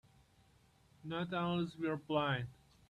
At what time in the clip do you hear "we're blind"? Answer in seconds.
1.77-2.47